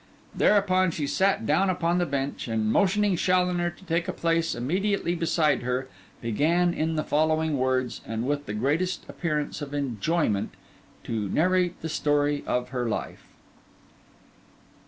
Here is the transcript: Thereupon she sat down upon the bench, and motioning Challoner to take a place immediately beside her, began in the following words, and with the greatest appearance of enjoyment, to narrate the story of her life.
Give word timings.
Thereupon 0.33 0.89
she 0.89 1.05
sat 1.05 1.45
down 1.45 1.69
upon 1.69 1.99
the 1.99 2.07
bench, 2.07 2.47
and 2.47 2.71
motioning 2.71 3.15
Challoner 3.17 3.69
to 3.69 3.85
take 3.85 4.07
a 4.07 4.11
place 4.11 4.55
immediately 4.55 5.13
beside 5.13 5.61
her, 5.61 5.87
began 6.21 6.73
in 6.73 6.95
the 6.95 7.03
following 7.03 7.55
words, 7.59 8.01
and 8.07 8.25
with 8.25 8.47
the 8.47 8.55
greatest 8.55 9.07
appearance 9.07 9.61
of 9.61 9.75
enjoyment, 9.75 10.55
to 11.03 11.29
narrate 11.29 11.79
the 11.81 11.87
story 11.89 12.43
of 12.47 12.69
her 12.69 12.89
life. 12.89 13.25